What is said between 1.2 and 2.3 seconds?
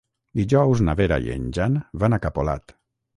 i en Jan van a